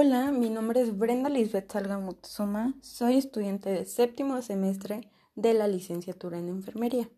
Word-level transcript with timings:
Hola, 0.00 0.30
mi 0.30 0.48
nombre 0.48 0.80
es 0.80 0.96
Brenda 0.96 1.28
Lisbeth 1.28 1.72
Salga 1.72 1.98
Mutsuma, 1.98 2.72
soy 2.82 3.16
estudiante 3.16 3.68
de 3.68 3.84
séptimo 3.84 4.40
semestre 4.42 5.10
de 5.34 5.54
la 5.54 5.66
licenciatura 5.66 6.38
en 6.38 6.48
enfermería. 6.48 7.10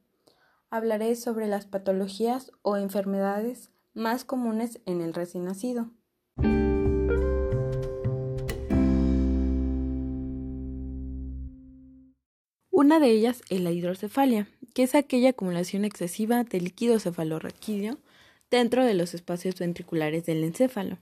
Hablaré 0.70 1.14
sobre 1.16 1.46
las 1.46 1.66
patologías 1.66 2.52
o 2.62 2.78
enfermedades 2.78 3.68
más 3.92 4.24
comunes 4.24 4.80
en 4.86 5.02
el 5.02 5.12
recién 5.12 5.44
nacido. 5.44 5.90
Una 12.70 12.98
de 12.98 13.10
ellas 13.10 13.42
es 13.50 13.60
la 13.60 13.72
hidrocefalia, 13.72 14.48
que 14.72 14.84
es 14.84 14.94
aquella 14.94 15.28
acumulación 15.28 15.84
excesiva 15.84 16.44
de 16.44 16.62
líquido 16.62 16.98
cefalorraquídeo 16.98 17.98
dentro 18.50 18.86
de 18.86 18.94
los 18.94 19.12
espacios 19.12 19.56
ventriculares 19.58 20.24
del 20.24 20.42
encéfalo. 20.44 20.96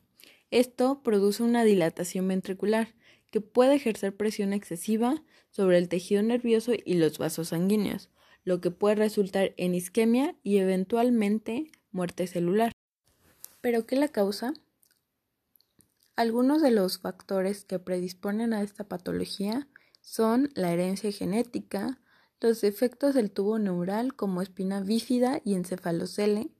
Esto 0.50 1.02
produce 1.02 1.42
una 1.42 1.64
dilatación 1.64 2.26
ventricular 2.28 2.94
que 3.30 3.40
puede 3.40 3.74
ejercer 3.74 4.16
presión 4.16 4.52
excesiva 4.52 5.22
sobre 5.50 5.78
el 5.78 5.88
tejido 5.88 6.22
nervioso 6.22 6.72
y 6.82 6.94
los 6.94 7.18
vasos 7.18 7.48
sanguíneos, 7.48 8.10
lo 8.44 8.60
que 8.60 8.70
puede 8.70 8.94
resultar 8.94 9.52
en 9.58 9.74
isquemia 9.74 10.36
y 10.42 10.58
eventualmente 10.58 11.70
muerte 11.90 12.26
celular. 12.26 12.72
¿Pero 13.60 13.86
qué 13.86 13.96
la 13.96 14.08
causa? 14.08 14.54
Algunos 16.16 16.62
de 16.62 16.70
los 16.70 16.98
factores 16.98 17.64
que 17.64 17.78
predisponen 17.78 18.52
a 18.52 18.62
esta 18.62 18.84
patología 18.84 19.68
son 20.00 20.50
la 20.54 20.72
herencia 20.72 21.12
genética, 21.12 22.00
los 22.40 22.60
defectos 22.60 23.14
del 23.14 23.30
tubo 23.30 23.58
neural 23.58 24.14
como 24.14 24.42
espina 24.42 24.80
bífida 24.80 25.40
y 25.44 25.54
encefalocele, 25.54 26.50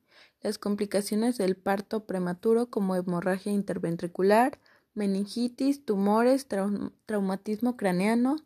las 0.41 0.59
complicaciones 0.59 1.39
del 1.39 1.57
parto 1.57 2.05
prematuro 2.07 2.71
como 2.71 2.95
hemorragia 2.95 3.53
interventricular, 3.53 4.59
meningitis, 4.95 5.85
tumores, 5.85 6.47
traumatismo 7.07 7.77
craneano 7.77 8.37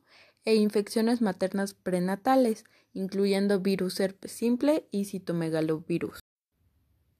e 0.44 0.54
infecciones 0.54 1.20
maternas 1.20 1.74
prenatales, 1.74 2.64
incluyendo 2.92 3.60
virus 3.60 4.00
herpes 4.00 4.32
simple 4.32 4.86
y 4.90 5.06
citomegalovirus. 5.06 6.20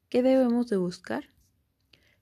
¿Qué 0.08 0.22
debemos 0.22 0.68
de 0.68 0.76
buscar? 0.76 1.30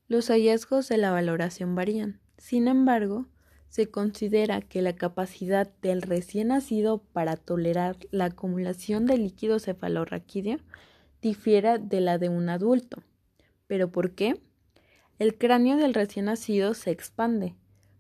Los 0.07 0.29
hallazgos 0.29 0.89
de 0.89 0.97
la 0.97 1.11
valoración 1.11 1.75
varían. 1.75 2.21
Sin 2.37 2.69
embargo, 2.69 3.27
se 3.69 3.91
considera 3.91 4.61
que 4.61 4.83
la 4.83 4.97
capacidad 4.97 5.73
del 5.81 6.03
recién 6.03 6.49
nacido 6.49 7.03
para 7.13 7.37
tolerar 7.37 7.97
la 8.11 8.27
acumulación 8.27 9.07
de 9.07 9.19
líquido 9.19 9.61
cefalorraquídeo 9.61 10.59
difiere 11.23 11.79
de 11.79 12.01
la 12.01 12.19
de 12.19 12.29
un 12.29 12.49
adulto. 12.49 13.03
¿Pero 13.67 13.91
por 13.91 14.13
qué? 14.13 14.41
El 15.19 15.37
cráneo 15.37 15.77
del 15.77 15.95
recién 15.95 16.27
nacido 16.27 16.75
se 16.75 16.91
expande, 16.91 17.55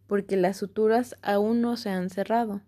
porque 0.07 0.37
las 0.37 0.57
suturas 0.57 1.17
aún 1.23 1.61
no 1.61 1.77
se 1.77 1.91
han 1.91 2.11
cerrado. 2.11 2.63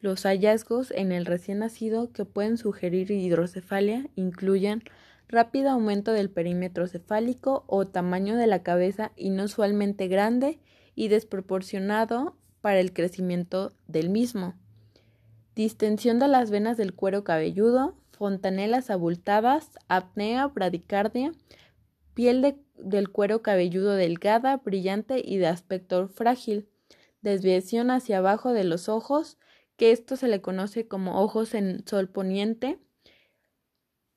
Los 0.00 0.22
hallazgos 0.24 0.90
en 0.90 1.12
el 1.12 1.26
recién 1.26 1.60
nacido 1.60 2.10
que 2.12 2.24
pueden 2.24 2.56
sugerir 2.56 3.10
hidrocefalia 3.10 4.08
incluyen 4.16 4.82
rápido 5.28 5.70
aumento 5.70 6.12
del 6.12 6.28
perímetro 6.28 6.88
cefálico 6.88 7.64
o 7.68 7.86
tamaño 7.86 8.36
de 8.36 8.46
la 8.46 8.62
cabeza 8.62 9.12
inusualmente 9.16 10.08
grande 10.08 10.58
y 10.94 11.08
desproporcionado 11.08 12.36
para 12.60 12.80
el 12.80 12.92
crecimiento 12.92 13.72
del 13.86 14.10
mismo. 14.10 14.54
Distensión 15.54 16.18
de 16.18 16.28
las 16.28 16.50
venas 16.50 16.76
del 16.76 16.94
cuero 16.94 17.24
cabelludo, 17.24 17.94
fontanelas 18.22 18.88
abultadas, 18.88 19.70
apnea, 19.88 20.46
bradicardia, 20.46 21.32
piel 22.14 22.56
del 22.76 23.10
cuero 23.10 23.42
cabelludo 23.42 23.96
delgada, 23.96 24.58
brillante 24.58 25.20
y 25.24 25.38
de 25.38 25.48
aspecto 25.48 26.06
frágil, 26.06 26.68
desviación 27.20 27.90
hacia 27.90 28.18
abajo 28.18 28.52
de 28.52 28.62
los 28.62 28.88
ojos, 28.88 29.38
que 29.76 29.90
esto 29.90 30.14
se 30.14 30.28
le 30.28 30.40
conoce 30.40 30.86
como 30.86 31.20
ojos 31.20 31.52
en 31.52 31.84
sol 31.84 32.08
poniente, 32.08 32.78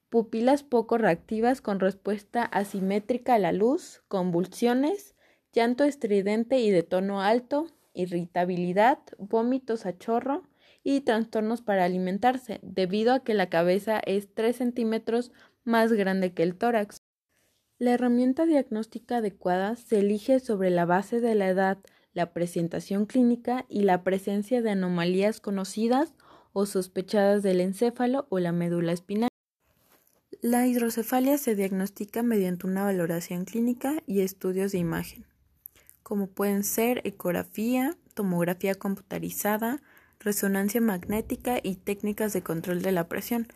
pupilas 0.10 0.62
poco 0.62 1.00
reactivas 1.00 1.62
con 1.62 1.80
respuesta 1.80 2.44
asimétrica 2.44 3.34
a 3.34 3.40
la 3.40 3.54
luz, 3.54 4.04
convulsiones, 4.08 5.16
llanto 5.52 5.84
estridente 5.84 6.60
y 6.60 6.70
de 6.70 6.84
tono 6.84 7.24
alto, 7.24 7.66
irritabilidad, 7.96 9.00
vómitos 9.18 9.88
a 9.88 9.98
chorro 9.98 10.44
y 10.86 11.02
trastornos 11.02 11.64
para 11.64 11.84
alimentarse, 11.84 12.60
debido 12.62 13.12
a 13.12 13.24
que 13.24 13.34
la 13.34 13.50
cabeza 13.50 14.00
es 14.06 14.32
3 14.34 14.56
centímetros 14.56 15.32
más 15.64 15.92
grande 15.92 16.34
que 16.34 16.44
el 16.44 16.56
tórax. 16.56 17.02
La 17.80 17.92
herramienta 17.92 18.46
diagnóstica 18.46 19.18
adecuada 19.18 19.76
se 19.76 20.00
elige 20.00 20.40
sobre 20.40 20.70
la 20.70 20.86
base 20.86 21.20
de 21.20 21.34
la 21.34 21.50
edad, 21.50 21.80
la 22.14 22.34
presentación 22.34 23.08
clínica 23.08 23.66
y 23.68 23.82
la 23.82 24.04
presencia 24.04 24.62
de 24.62 24.70
anomalías 24.70 25.42
conocidas 25.42 26.14
o 26.54 26.68
sospechadas 26.68 27.42
del 27.42 27.62
encéfalo 27.62 28.28
o 28.30 28.38
la 28.38 28.52
médula 28.52 28.94
espinal. 28.94 29.30
La 30.40 30.68
hidrocefalia 30.68 31.40
se 31.40 31.56
diagnostica 31.56 32.22
mediante 32.22 32.68
una 32.68 32.84
valoración 32.84 33.46
clínica 33.46 34.04
y 34.06 34.22
estudios 34.22 34.72
de 34.72 34.78
imagen 34.78 35.26
como 36.06 36.28
pueden 36.28 36.64
ser 36.64 37.02
ecografía, 37.04 37.98
tomografía 38.14 38.76
computarizada, 38.76 39.82
resonancia 40.26 40.82
magnética 40.82 41.60
y 41.62 41.76
técnicas 41.76 42.34
de 42.34 42.42
control 42.42 42.82
de 42.82 42.92
la 42.92 43.08
presión, 43.08 43.48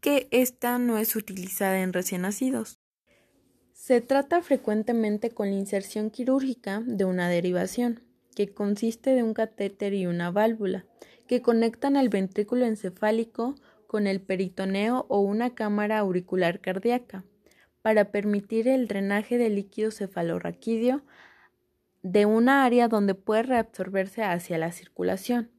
que 0.00 0.28
esta 0.30 0.78
no 0.78 0.96
es 0.96 1.16
utilizada 1.16 1.80
en 1.80 1.92
recién 1.92 2.22
nacidos. 2.22 2.78
Se 3.72 4.00
trata 4.00 4.40
frecuentemente 4.40 5.30
con 5.30 5.50
la 5.50 5.56
inserción 5.56 6.10
quirúrgica 6.10 6.82
de 6.86 7.04
una 7.04 7.28
derivación, 7.28 8.00
que 8.36 8.48
consiste 8.48 9.10
de 9.10 9.22
un 9.22 9.34
catéter 9.34 9.92
y 9.92 10.06
una 10.06 10.30
válvula, 10.30 10.86
que 11.26 11.42
conectan 11.42 11.96
el 11.96 12.08
ventrículo 12.08 12.64
encefálico 12.64 13.56
con 13.86 14.06
el 14.06 14.20
peritoneo 14.20 15.06
o 15.08 15.20
una 15.20 15.54
cámara 15.54 15.98
auricular 15.98 16.60
cardíaca, 16.60 17.24
para 17.82 18.12
permitir 18.12 18.68
el 18.68 18.86
drenaje 18.86 19.36
de 19.36 19.50
líquido 19.50 19.90
cefalorraquídeo 19.90 21.02
de 22.02 22.26
una 22.26 22.64
área 22.64 22.86
donde 22.86 23.14
puede 23.14 23.42
reabsorberse 23.42 24.22
hacia 24.22 24.58
la 24.58 24.70
circulación. 24.70 25.50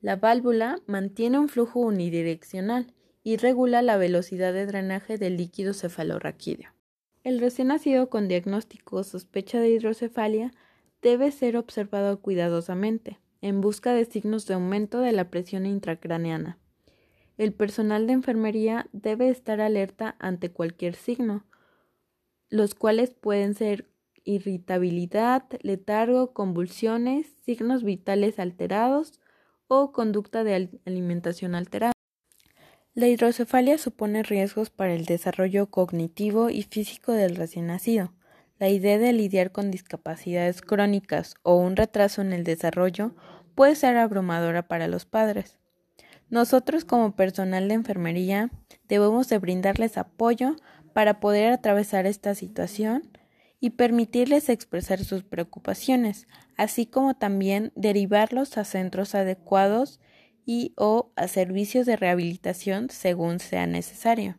La 0.00 0.14
válvula 0.16 0.80
mantiene 0.86 1.38
un 1.40 1.48
flujo 1.48 1.80
unidireccional 1.80 2.94
y 3.24 3.36
regula 3.36 3.82
la 3.82 3.96
velocidad 3.96 4.52
de 4.52 4.64
drenaje 4.64 5.18
del 5.18 5.36
líquido 5.36 5.74
cefalorraquídeo. 5.74 6.70
El 7.24 7.40
recién 7.40 7.68
nacido 7.68 8.08
con 8.08 8.28
diagnóstico 8.28 8.96
o 8.96 9.04
sospecha 9.04 9.60
de 9.60 9.70
hidrocefalia 9.70 10.52
debe 11.02 11.32
ser 11.32 11.56
observado 11.56 12.20
cuidadosamente, 12.20 13.18
en 13.40 13.60
busca 13.60 13.92
de 13.92 14.04
signos 14.04 14.46
de 14.46 14.54
aumento 14.54 15.00
de 15.00 15.12
la 15.12 15.30
presión 15.30 15.66
intracraneana. 15.66 16.58
El 17.36 17.52
personal 17.52 18.06
de 18.06 18.12
enfermería 18.14 18.88
debe 18.92 19.28
estar 19.28 19.60
alerta 19.60 20.16
ante 20.20 20.50
cualquier 20.50 20.94
signo, 20.94 21.44
los 22.50 22.74
cuales 22.74 23.10
pueden 23.10 23.54
ser 23.54 23.88
irritabilidad, 24.24 25.44
letargo, 25.62 26.32
convulsiones, 26.32 27.26
signos 27.44 27.82
vitales 27.82 28.38
alterados 28.38 29.20
o 29.68 29.92
conducta 29.92 30.42
de 30.42 30.70
alimentación 30.84 31.54
alterada. 31.54 31.92
La 32.94 33.06
hidrocefalia 33.06 33.78
supone 33.78 34.24
riesgos 34.24 34.70
para 34.70 34.94
el 34.94 35.04
desarrollo 35.04 35.70
cognitivo 35.70 36.50
y 36.50 36.62
físico 36.62 37.12
del 37.12 37.36
recién 37.36 37.68
nacido. 37.68 38.12
La 38.58 38.70
idea 38.70 38.98
de 38.98 39.12
lidiar 39.12 39.52
con 39.52 39.70
discapacidades 39.70 40.62
crónicas 40.62 41.34
o 41.44 41.54
un 41.54 41.76
retraso 41.76 42.22
en 42.22 42.32
el 42.32 42.42
desarrollo 42.42 43.14
puede 43.54 43.76
ser 43.76 43.96
abrumadora 43.96 44.66
para 44.66 44.88
los 44.88 45.04
padres. 45.04 45.58
Nosotros 46.28 46.84
como 46.84 47.14
personal 47.14 47.68
de 47.68 47.74
enfermería 47.74 48.50
debemos 48.88 49.28
de 49.28 49.38
brindarles 49.38 49.96
apoyo 49.96 50.56
para 50.92 51.20
poder 51.20 51.52
atravesar 51.52 52.06
esta 52.06 52.34
situación 52.34 53.04
y 53.60 53.70
permitirles 53.70 54.48
expresar 54.48 55.04
sus 55.04 55.24
preocupaciones, 55.24 56.28
así 56.56 56.86
como 56.86 57.14
también 57.14 57.72
derivarlos 57.74 58.56
a 58.56 58.64
centros 58.64 59.14
adecuados 59.14 60.00
y 60.44 60.72
o 60.76 61.12
a 61.16 61.28
servicios 61.28 61.86
de 61.86 61.96
rehabilitación 61.96 62.88
según 62.90 63.40
sea 63.40 63.66
necesario. 63.66 64.38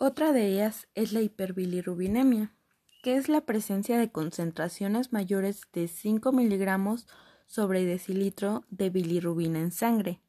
Otra 0.00 0.32
de 0.32 0.46
ellas 0.46 0.86
es 0.94 1.12
la 1.12 1.20
hiperbilirubinemia, 1.20 2.54
que 3.02 3.16
es 3.16 3.28
la 3.28 3.42
presencia 3.42 3.98
de 3.98 4.10
concentraciones 4.10 5.12
mayores 5.12 5.62
de 5.72 5.88
5 5.88 6.32
miligramos 6.32 7.06
sobre 7.46 7.84
decilitro 7.84 8.64
de 8.70 8.90
bilirrubina 8.90 9.58
en 9.60 9.72
sangre, 9.72 10.22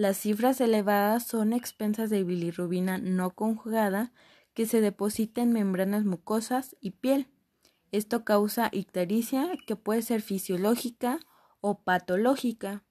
las 0.00 0.16
cifras 0.16 0.62
elevadas 0.62 1.26
son 1.26 1.52
expensas 1.52 2.08
de 2.08 2.24
bilirrubina 2.24 2.96
no 2.96 3.34
conjugada 3.34 4.14
que 4.54 4.64
se 4.64 4.80
deposita 4.80 5.42
en 5.42 5.52
membranas 5.52 6.06
mucosas 6.06 6.74
y 6.80 6.92
piel. 6.92 7.26
Esto 7.92 8.24
causa 8.24 8.70
ictericia 8.72 9.50
que 9.66 9.76
puede 9.76 10.00
ser 10.00 10.22
fisiológica 10.22 11.20
o 11.60 11.82
patológica. 11.82 12.82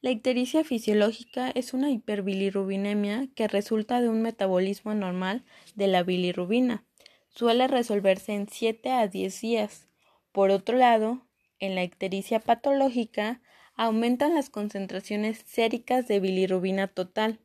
La 0.00 0.10
ictericia 0.10 0.64
fisiológica 0.64 1.50
es 1.50 1.72
una 1.72 1.92
hiperbilirrubinemia 1.92 3.28
que 3.36 3.46
resulta 3.46 4.00
de 4.00 4.08
un 4.08 4.22
metabolismo 4.22 4.90
anormal 4.90 5.44
de 5.76 5.86
la 5.86 6.02
bilirrubina. 6.02 6.84
Suele 7.28 7.68
resolverse 7.68 8.34
en 8.34 8.48
7 8.48 8.90
a 8.90 9.06
10 9.06 9.40
días. 9.40 9.86
Por 10.32 10.50
otro 10.50 10.76
lado, 10.76 11.28
en 11.60 11.76
la 11.76 11.84
ictericia 11.84 12.40
patológica 12.40 13.40
aumentan 13.78 14.34
las 14.34 14.50
concentraciones 14.50 15.38
séricas 15.46 16.08
de 16.08 16.18
bilirrubina 16.18 16.88
total. 16.88 17.38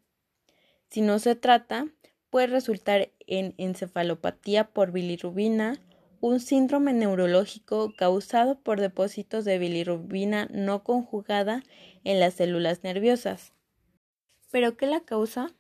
Si 0.89 1.01
no 1.01 1.19
se 1.19 1.35
trata, 1.35 1.87
puede 2.31 2.47
resultar 2.47 3.11
en 3.27 3.53
encefalopatía 3.57 4.65
por 4.65 4.91
bilirrubina, 4.91 5.79
un 6.21 6.39
síndrome 6.39 6.91
neurológico 6.91 7.93
causado 7.95 8.59
por 8.59 8.81
depósitos 8.81 9.45
de 9.45 9.59
bilirrubina 9.59 10.47
no 10.51 10.83
conjugada 10.83 11.61
en 12.03 12.19
las 12.19 12.33
células 12.33 12.83
nerviosas. 12.83 13.53
¿Pero 14.49 14.75
qué 14.75 14.87
la 14.87 15.01
causa? 15.01 15.51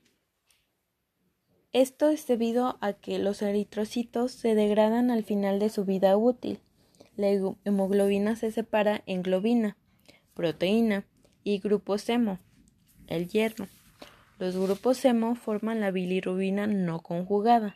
Esto 1.71 2.09
es 2.09 2.25
debido 2.25 2.77
a 2.81 2.93
que 2.93 3.19
los 3.19 3.43
eritrocitos 3.43 4.31
se 4.31 4.55
degradan 4.55 5.11
al 5.11 5.23
final 5.23 5.59
de 5.59 5.69
su 5.69 5.85
vida 5.85 6.17
útil. 6.17 6.61
La 7.15 7.27
hemoglobina 7.63 8.35
se 8.35 8.51
separa 8.51 9.03
en 9.05 9.21
globina, 9.21 9.77
proteína 10.33 11.05
y 11.43 11.59
grupos 11.59 12.07
hemo, 12.09 12.39
el 13.07 13.27
hierro. 13.27 13.67
Los 14.39 14.57
grupos 14.57 15.03
hemo 15.05 15.35
forman 15.35 15.79
la 15.79 15.91
bilirrubina 15.91 16.67
no 16.67 17.01
conjugada. 17.01 17.75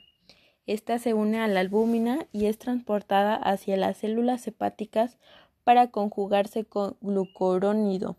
Esta 0.65 0.99
se 0.99 1.13
une 1.13 1.39
a 1.39 1.47
la 1.47 1.61
albúmina 1.61 2.27
y 2.31 2.45
es 2.47 2.57
transportada 2.57 3.35
hacia 3.35 3.77
las 3.77 3.97
células 3.97 4.45
hepáticas 4.47 5.17
para 5.63 5.87
conjugarse 5.87 6.65
con 6.65 6.97
glucurónido 7.01 8.17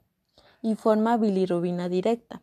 y 0.62 0.74
forma 0.74 1.16
bilirrubina 1.16 1.88
directa. 1.88 2.42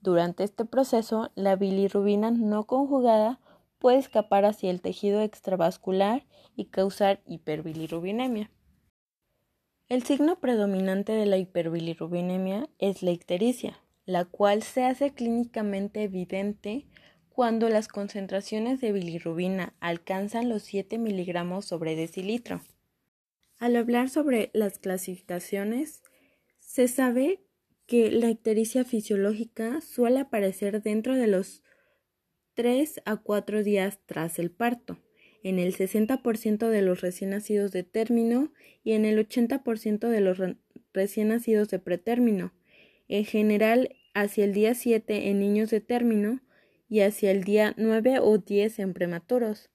Durante 0.00 0.44
este 0.44 0.64
proceso, 0.64 1.30
la 1.34 1.56
bilirrubina 1.56 2.30
no 2.30 2.64
conjugada 2.64 3.40
puede 3.78 3.98
escapar 3.98 4.44
hacia 4.44 4.70
el 4.70 4.80
tejido 4.80 5.20
extravascular 5.20 6.24
y 6.56 6.66
causar 6.66 7.20
hiperbilirrubinemia. 7.26 8.50
El 9.88 10.02
signo 10.02 10.40
predominante 10.40 11.12
de 11.12 11.26
la 11.26 11.38
hiperbilirrubinemia 11.38 12.68
es 12.80 13.04
la 13.04 13.12
ictericia, 13.12 13.78
la 14.04 14.24
cual 14.24 14.64
se 14.64 14.82
hace 14.82 15.12
clínicamente 15.12 16.02
evidente 16.02 16.86
cuando 17.28 17.68
las 17.68 17.86
concentraciones 17.86 18.80
de 18.80 18.90
bilirrubina 18.90 19.74
alcanzan 19.78 20.48
los 20.48 20.64
7 20.64 20.98
miligramos 20.98 21.66
sobre 21.66 21.94
decilitro. 21.94 22.62
Al 23.58 23.76
hablar 23.76 24.08
sobre 24.08 24.50
las 24.54 24.80
clasificaciones, 24.80 26.02
se 26.58 26.88
sabe 26.88 27.44
que 27.86 28.10
la 28.10 28.28
ictericia 28.28 28.84
fisiológica 28.84 29.80
suele 29.82 30.18
aparecer 30.18 30.82
dentro 30.82 31.14
de 31.14 31.28
los 31.28 31.62
3 32.54 33.02
a 33.04 33.18
4 33.18 33.62
días 33.62 34.00
tras 34.04 34.40
el 34.40 34.50
parto, 34.50 34.98
en 35.42 35.58
el 35.58 35.74
60% 35.74 36.68
de 36.68 36.82
los 36.82 37.00
recién 37.00 37.30
nacidos 37.30 37.72
de 37.72 37.82
término 37.82 38.52
y 38.82 38.92
en 38.92 39.04
el 39.04 39.18
80% 39.18 40.08
de 40.08 40.20
los 40.20 40.38
recién 40.92 41.28
nacidos 41.28 41.68
de 41.68 41.78
pretérmino, 41.78 42.52
en 43.08 43.24
general 43.24 43.96
hacia 44.14 44.44
el 44.44 44.52
día 44.52 44.74
7 44.74 45.28
en 45.28 45.38
niños 45.38 45.70
de 45.70 45.80
término 45.80 46.40
y 46.88 47.00
hacia 47.00 47.30
el 47.30 47.44
día 47.44 47.74
9 47.76 48.18
o 48.20 48.38
10 48.38 48.78
en 48.78 48.94
prematuros. 48.94 49.70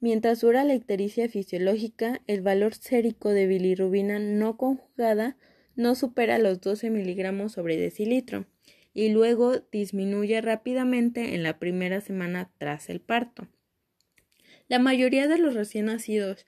Mientras 0.00 0.40
dura 0.40 0.64
la 0.64 0.74
ictericia 0.74 1.28
fisiológica, 1.28 2.22
el 2.26 2.42
valor 2.42 2.74
sérico 2.74 3.30
de 3.30 3.46
bilirrubina 3.46 4.18
no 4.18 4.56
conjugada 4.56 5.36
no 5.76 5.94
supera 5.94 6.38
los 6.38 6.60
12 6.60 6.90
miligramos 6.90 7.52
sobre 7.52 7.76
decilitro 7.76 8.46
y 8.94 9.08
luego 9.08 9.58
disminuye 9.70 10.40
rápidamente 10.40 11.34
en 11.34 11.42
la 11.42 11.58
primera 11.58 12.00
semana 12.00 12.50
tras 12.58 12.90
el 12.90 13.00
parto. 13.00 13.48
La 14.68 14.78
mayoría 14.78 15.28
de 15.28 15.38
los 15.38 15.54
recién 15.54 15.86
nacidos 15.86 16.46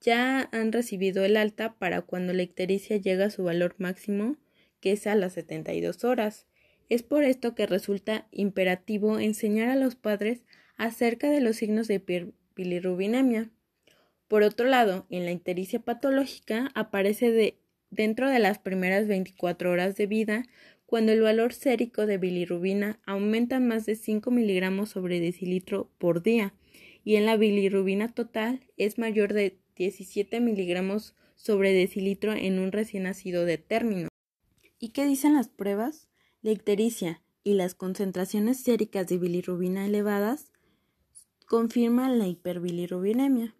ya 0.00 0.48
han 0.52 0.72
recibido 0.72 1.24
el 1.24 1.36
alta 1.36 1.74
para 1.74 2.02
cuando 2.02 2.32
la 2.32 2.42
ictericia 2.42 2.96
llega 2.96 3.26
a 3.26 3.30
su 3.30 3.44
valor 3.44 3.74
máximo, 3.78 4.36
que 4.80 4.92
es 4.92 5.06
a 5.06 5.14
las 5.14 5.32
72 5.34 6.04
horas. 6.04 6.46
Es 6.88 7.02
por 7.02 7.24
esto 7.24 7.54
que 7.54 7.66
resulta 7.66 8.26
imperativo 8.30 9.18
enseñar 9.18 9.68
a 9.68 9.76
los 9.76 9.94
padres 9.96 10.42
acerca 10.76 11.30
de 11.30 11.40
los 11.40 11.56
signos 11.56 11.88
de 11.88 12.32
bilirrubinemia. 12.54 13.50
Por 14.28 14.42
otro 14.42 14.66
lado, 14.66 15.06
en 15.10 15.24
la 15.24 15.32
ictericia 15.32 15.80
patológica 15.80 16.70
aparece 16.74 17.32
de, 17.32 17.58
dentro 17.90 18.28
de 18.28 18.38
las 18.38 18.58
primeras 18.58 19.06
24 19.08 19.70
horas 19.70 19.96
de 19.96 20.06
vida 20.06 20.44
cuando 20.86 21.12
el 21.12 21.20
valor 21.20 21.52
sérico 21.52 22.06
de 22.06 22.18
bilirrubina 22.18 22.98
aumenta 23.04 23.60
más 23.60 23.84
de 23.84 23.94
5 23.94 24.30
miligramos 24.30 24.90
sobre 24.90 25.20
decilitro 25.20 25.90
por 25.98 26.22
día 26.22 26.54
y 27.04 27.16
en 27.16 27.26
la 27.26 27.36
bilirrubina 27.36 28.12
total 28.12 28.60
es 28.76 28.98
mayor 28.98 29.32
de 29.32 29.58
17 29.76 30.40
miligramos 30.40 31.14
sobre 31.34 31.72
decilitro 31.72 32.32
en 32.32 32.58
un 32.58 32.72
recién 32.72 33.04
nacido 33.04 33.44
de 33.44 33.58
término. 33.58 34.08
¿Y 34.78 34.90
qué 34.90 35.06
dicen 35.06 35.34
las 35.34 35.48
pruebas? 35.48 36.08
La 36.42 36.50
ictericia 36.50 37.22
y 37.44 37.54
las 37.54 37.74
concentraciones 37.74 38.60
séricas 38.60 39.06
de 39.08 39.18
bilirrubina 39.18 39.86
elevadas 39.86 40.52
confirman 41.46 42.18
la 42.18 42.26
hiperbilirrubinemia. 42.26 43.54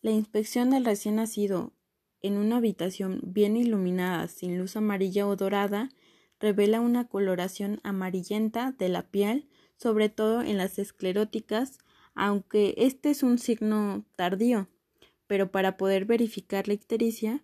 La 0.00 0.10
inspección 0.10 0.70
del 0.70 0.84
recién 0.84 1.16
nacido 1.16 1.72
en 2.22 2.36
una 2.36 2.56
habitación 2.56 3.20
bien 3.22 3.56
iluminada 3.56 4.26
sin 4.28 4.58
luz 4.58 4.76
amarilla 4.76 5.26
o 5.26 5.36
dorada 5.36 5.90
revela 6.40 6.80
una 6.80 7.06
coloración 7.06 7.80
amarillenta 7.84 8.72
de 8.72 8.88
la 8.88 9.02
piel, 9.02 9.48
sobre 9.82 10.08
todo 10.08 10.42
en 10.42 10.58
las 10.58 10.78
escleróticas, 10.78 11.78
aunque 12.14 12.74
este 12.76 13.10
es 13.10 13.24
un 13.24 13.38
signo 13.38 14.06
tardío. 14.14 14.68
Pero 15.26 15.50
para 15.50 15.76
poder 15.76 16.04
verificar 16.04 16.68
la 16.68 16.74
ictericia, 16.74 17.42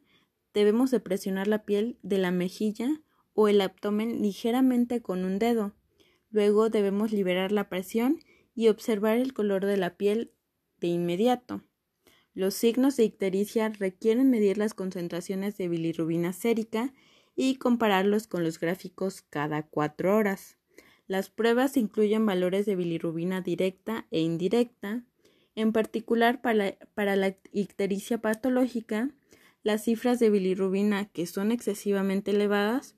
debemos 0.55 0.93
de 0.93 1.01
presionar 1.01 1.49
la 1.49 1.65
piel 1.65 1.99
de 2.03 2.19
la 2.19 2.31
mejilla 2.31 3.03
o 3.35 3.49
el 3.49 3.61
abdomen 3.61 4.23
ligeramente 4.23 5.03
con 5.03 5.25
un 5.25 5.41
dedo. 5.41 5.75
Luego 6.31 6.71
debemos 6.71 7.11
liberar 7.11 7.51
la 7.51 7.69
presión 7.69 8.21
y 8.55 8.69
observar 8.69 9.17
el 9.17 9.33
color 9.33 9.67
de 9.67 9.77
la 9.77 9.97
piel 9.97 10.33
de 10.81 10.89
inmediato. 10.89 11.63
Los 12.35 12.55
signos 12.55 12.97
de 12.97 13.05
ictericia 13.05 13.69
requieren 13.71 14.31
medir 14.31 14.59
las 14.59 14.75
concentraciones 14.75 15.57
de 15.57 15.67
bilirrubina 15.67 16.33
sérica 16.33 16.95
y 17.35 17.57
compararlos 17.57 18.29
con 18.29 18.45
los 18.45 18.61
gráficos 18.61 19.23
cada 19.23 19.63
cuatro 19.63 20.17
horas. 20.17 20.58
Las 21.09 21.31
pruebas 21.31 21.77
incluyen 21.77 22.27
valores 22.27 22.67
de 22.67 22.77
bilirrubina 22.77 23.41
directa 23.41 24.07
e 24.11 24.21
indirecta. 24.21 25.03
En 25.55 25.73
particular, 25.73 26.41
para 26.41 27.17
la 27.17 27.37
ictericia 27.51 28.19
patológica, 28.19 29.11
las 29.63 29.85
cifras 29.85 30.21
de 30.21 30.31
bilirrubina 30.31 31.07
que 31.07 31.27
son 31.27 31.51
excesivamente 31.51 32.31
elevadas 32.31 32.95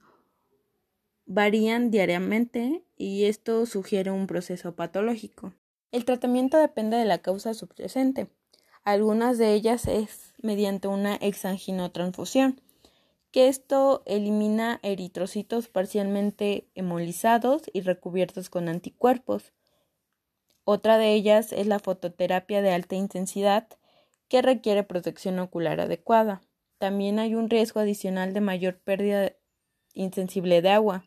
varían 1.24 1.92
diariamente 1.92 2.84
y 2.96 3.24
esto 3.24 3.64
sugiere 3.64 4.10
un 4.10 4.26
proceso 4.26 4.74
patológico. 4.74 5.54
El 5.92 6.04
tratamiento 6.04 6.58
depende 6.58 6.96
de 6.96 7.04
la 7.04 7.18
causa 7.18 7.54
subyacente. 7.54 8.28
Algunas 8.82 9.38
de 9.38 9.54
ellas 9.54 9.86
es 9.86 10.34
mediante 10.42 10.88
una 10.88 11.14
exanginotransfusión, 11.14 12.60
que 13.30 13.48
esto 13.48 14.02
elimina 14.06 14.80
eritrocitos 14.82 15.68
parcialmente 15.68 16.68
hemolizados 16.74 17.62
y 17.72 17.82
recubiertos 17.82 18.50
con 18.50 18.68
anticuerpos. 18.68 19.52
Otra 20.64 20.98
de 20.98 21.14
ellas 21.14 21.52
es 21.52 21.66
la 21.66 21.78
fototerapia 21.78 22.62
de 22.62 22.72
alta 22.72 22.96
intensidad, 22.96 23.68
que 24.28 24.42
requiere 24.42 24.84
protección 24.84 25.38
ocular 25.38 25.80
adecuada. 25.80 26.40
También 26.78 27.18
hay 27.18 27.34
un 27.34 27.50
riesgo 27.50 27.80
adicional 27.80 28.32
de 28.32 28.40
mayor 28.40 28.78
pérdida 28.78 29.32
insensible 29.92 30.62
de 30.62 30.70
agua. 30.70 31.04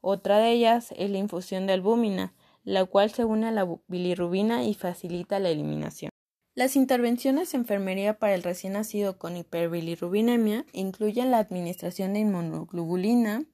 Otra 0.00 0.38
de 0.38 0.52
ellas 0.52 0.94
es 0.96 1.10
la 1.10 1.18
infusión 1.18 1.66
de 1.66 1.74
albúmina, 1.74 2.32
la 2.62 2.84
cual 2.84 3.10
se 3.10 3.24
une 3.24 3.48
a 3.48 3.50
la 3.50 3.66
bilirrubina 3.88 4.64
y 4.64 4.74
facilita 4.74 5.38
la 5.40 5.50
eliminación. 5.50 6.09
Las 6.56 6.74
intervenciones 6.74 7.52
de 7.52 7.58
enfermería 7.58 8.18
para 8.18 8.34
el 8.34 8.42
recién 8.42 8.72
nacido 8.72 9.18
con 9.18 9.36
hiperbilirrubinemia 9.36 10.66
incluyen 10.72 11.30
la 11.30 11.38
administración 11.38 12.12
de 12.12 12.20
inmunoglobulina, 12.20 13.44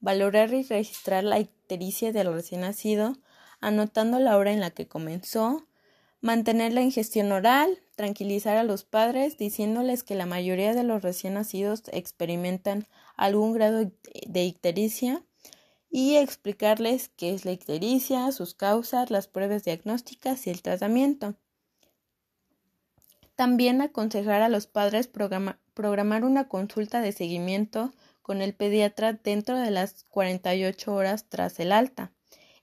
valorar 0.00 0.54
y 0.54 0.62
registrar 0.62 1.24
la 1.24 1.40
ictericia 1.40 2.12
del 2.12 2.32
recién 2.32 2.60
nacido, 2.60 3.16
anotando 3.60 4.20
la 4.20 4.36
hora 4.36 4.52
en 4.52 4.60
la 4.60 4.70
que 4.70 4.86
comenzó, 4.86 5.66
mantener 6.20 6.72
la 6.72 6.82
ingestión 6.82 7.32
oral, 7.32 7.80
tranquilizar 7.96 8.56
a 8.56 8.62
los 8.62 8.84
padres 8.84 9.36
diciéndoles 9.36 10.04
que 10.04 10.14
la 10.14 10.26
mayoría 10.26 10.74
de 10.74 10.84
los 10.84 11.02
recién 11.02 11.34
nacidos 11.34 11.82
experimentan 11.92 12.86
algún 13.16 13.52
grado 13.52 13.90
de 14.26 14.44
ictericia 14.44 15.24
y 15.90 16.16
explicarles 16.16 17.08
qué 17.08 17.34
es 17.34 17.44
la 17.44 17.52
ictericia, 17.52 18.30
sus 18.30 18.54
causas, 18.54 19.10
las 19.10 19.26
pruebas 19.26 19.64
diagnósticas 19.64 20.46
y 20.46 20.50
el 20.50 20.62
tratamiento. 20.62 21.34
También 23.36 23.80
aconsejar 23.80 24.42
a 24.42 24.48
los 24.48 24.66
padres 24.66 25.08
programar 25.08 26.24
una 26.24 26.48
consulta 26.48 27.00
de 27.00 27.12
seguimiento 27.12 27.92
con 28.22 28.40
el 28.40 28.54
pediatra 28.54 29.12
dentro 29.12 29.58
de 29.58 29.70
las 29.70 30.04
48 30.04 30.94
horas 30.94 31.28
tras 31.28 31.58
el 31.58 31.72
alta. 31.72 32.12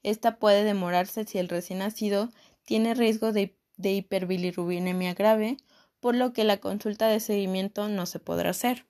Esta 0.01 0.37
puede 0.39 0.63
demorarse 0.63 1.25
si 1.25 1.37
el 1.37 1.49
recién 1.49 1.79
nacido 1.79 2.29
tiene 2.63 2.93
riesgo 2.93 3.33
de, 3.33 3.57
de 3.77 3.91
hiperbilirubinemia 3.91 5.13
grave, 5.13 5.57
por 5.99 6.15
lo 6.15 6.33
que 6.33 6.45
la 6.45 6.57
consulta 6.57 7.07
de 7.07 7.19
seguimiento 7.19 7.89
no 7.89 8.05
se 8.05 8.19
podrá 8.19 8.51
hacer. 8.51 8.85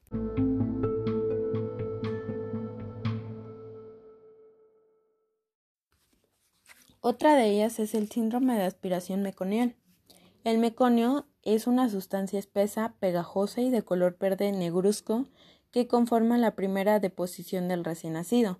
Otra 7.02 7.36
de 7.36 7.50
ellas 7.50 7.80
es 7.80 7.96
el 7.96 8.10
síndrome 8.10 8.56
de 8.56 8.64
aspiración 8.64 9.24
meconial. 9.24 9.76
El 10.44 10.60
meconio 10.60 11.26
es 11.44 11.68
una 11.68 11.90
sustancia 11.90 12.40
espesa, 12.40 12.94
pegajosa 13.00 13.62
y 13.62 13.70
de 13.70 13.84
color 13.84 14.18
verde 14.20 14.52
negruzco 14.52 15.26
que 15.72 15.88
conforma 15.88 16.38
la 16.38 16.56
primera 16.56 17.00
deposición 17.00 17.68
del 17.68 17.84
recién 17.84 18.14
nacido. 18.14 18.60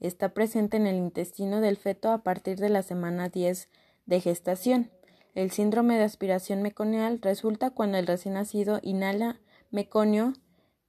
Está 0.00 0.34
presente 0.34 0.76
en 0.76 0.86
el 0.86 0.96
intestino 0.96 1.60
del 1.60 1.76
feto 1.76 2.10
a 2.10 2.22
partir 2.22 2.58
de 2.58 2.68
la 2.68 2.82
semana 2.82 3.28
10 3.28 3.68
de 4.06 4.20
gestación. 4.20 4.90
El 5.34 5.50
síndrome 5.50 5.96
de 5.96 6.04
aspiración 6.04 6.62
meconial 6.62 7.20
resulta 7.22 7.70
cuando 7.70 7.98
el 7.98 8.06
recién 8.06 8.34
nacido 8.34 8.80
inhala 8.82 9.40
meconio 9.70 10.32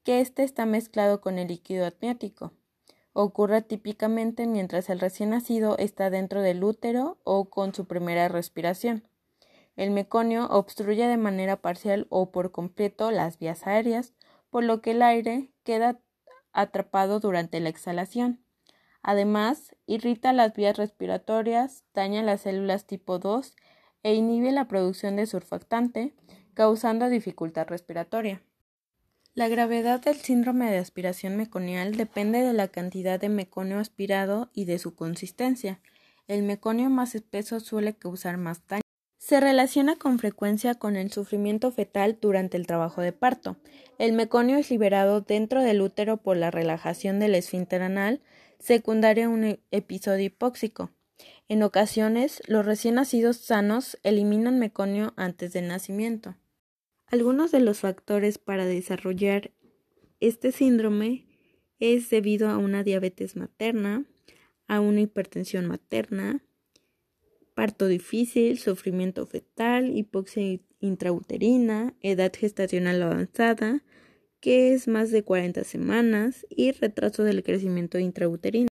que 0.04 0.20
éste 0.20 0.44
está 0.44 0.66
mezclado 0.66 1.22
con 1.22 1.38
el 1.38 1.50
líquido 1.50 1.86
amniótico. 1.86 2.54
Ocurre 3.14 3.62
típicamente 3.62 4.48
mientras 4.48 4.90
el 4.90 5.00
recién 5.00 5.32
nacido 5.32 5.78
está 5.78 6.10
dentro 6.10 6.42
del 6.42 6.64
útero 6.64 7.20
o 7.24 7.50
con 7.50 7.74
su 7.74 7.86
primera 7.86 8.30
respiración. 8.30 9.04
El 9.76 9.92
meconio 9.92 10.48
obstruye 10.48 11.08
de 11.08 11.18
manera 11.18 11.58
parcial 11.58 12.08
o 12.10 12.32
por 12.32 12.52
completo 12.52 13.12
las 13.12 13.40
vías 13.40 13.66
aéreas, 13.66 14.14
por 14.50 14.64
lo 14.64 14.82
que 14.82 14.92
el 14.92 15.02
aire 15.02 15.52
queda 15.64 16.00
atrapado 16.54 17.20
durante 17.20 17.60
la 17.60 17.70
exhalación. 17.70 18.44
Además, 19.04 19.76
irrita 19.88 20.34
las 20.34 20.54
vías 20.54 20.78
respiratorias, 20.78 21.84
daña 21.94 22.22
las 22.22 22.42
células 22.42 22.86
tipo 22.86 23.18
2 23.18 23.56
e 24.04 24.14
inhibe 24.14 24.52
la 24.52 24.68
producción 24.68 25.16
de 25.16 25.26
surfactante, 25.26 26.14
causando 26.54 27.10
dificultad 27.10 27.68
respiratoria. 27.68 28.42
La 29.34 29.48
gravedad 29.48 30.02
del 30.02 30.18
síndrome 30.18 30.70
de 30.70 30.78
aspiración 30.78 31.38
meconial 31.38 31.96
depende 31.96 32.42
de 32.42 32.52
la 32.52 32.68
cantidad 32.68 33.20
de 33.20 33.30
meconio 33.30 33.80
aspirado 33.80 34.50
y 34.54 34.66
de 34.66 34.78
su 34.78 34.94
consistencia. 34.94 35.80
El 36.28 36.44
meconio 36.44 36.90
más 36.90 37.16
espeso 37.16 37.62
suele 37.62 37.96
causar 37.96 38.38
más 38.38 38.68
daño. 38.68 38.82
Se 39.22 39.40
relaciona 39.40 39.98
con 39.98 40.18
frecuencia 40.18 40.74
con 40.74 40.96
el 40.96 41.12
sufrimiento 41.12 41.72
fetal 41.72 42.18
durante 42.20 42.58
el 42.58 42.66
trabajo 42.66 43.02
de 43.02 43.12
parto. 43.14 43.56
El 44.00 44.14
meconio 44.14 44.58
es 44.58 44.72
liberado 44.72 45.22
dentro 45.22 45.62
del 45.62 45.82
útero 45.82 46.18
por 46.18 46.38
la 46.38 46.50
relajación 46.50 47.20
del 47.20 47.36
esfínter 47.36 47.84
anal, 47.84 48.24
secundaria 48.58 49.28
a 49.28 49.30
un 49.30 49.60
episodio 49.70 50.26
hipóxico. 50.26 50.90
En 51.48 51.62
ocasiones, 51.62 52.42
los 52.48 52.66
recién 52.66 52.96
nacidos 52.96 53.38
sanos 53.38 54.00
eliminan 54.02 54.58
meconio 54.58 55.14
antes 55.18 55.54
del 55.54 55.68
nacimiento. 55.68 56.36
Algunos 57.06 57.52
de 57.52 57.60
los 57.60 57.82
factores 57.82 58.40
para 58.40 58.66
desarrollar 58.66 59.52
este 60.20 60.52
síndrome 60.52 61.28
es 61.78 62.10
debido 62.10 62.50
a 62.50 62.58
una 62.58 62.82
diabetes 62.82 63.36
materna, 63.36 64.04
a 64.68 64.80
una 64.80 65.02
hipertensión 65.02 65.68
materna, 65.68 66.42
parto 67.62 67.86
difícil, 67.86 68.58
sufrimiento 68.58 69.28
fetal, 69.28 69.96
hipoxia 69.96 70.60
intrauterina, 70.80 71.94
edad 72.02 72.32
gestacional 72.36 73.04
avanzada, 73.04 73.84
que 74.40 74.74
es 74.74 74.88
más 74.88 75.12
de 75.12 75.24
40 75.24 75.64
semanas, 75.64 76.48
y 76.50 76.72
retraso 76.72 77.24
del 77.24 77.44
crecimiento 77.44 78.00
intrauterino. 78.00 78.68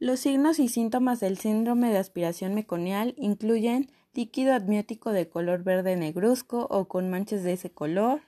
Los 0.00 0.18
signos 0.18 0.58
y 0.58 0.66
síntomas 0.66 1.20
del 1.20 1.38
síndrome 1.38 1.92
de 1.92 1.98
aspiración 1.98 2.52
meconial 2.52 3.14
incluyen 3.16 3.92
líquido 4.12 4.54
amniótico 4.54 5.12
de 5.12 5.28
color 5.28 5.62
verde 5.62 5.94
negruzco 5.94 6.66
o 6.68 6.88
con 6.88 7.08
manchas 7.08 7.44
de 7.44 7.52
ese 7.52 7.70
color, 7.70 8.22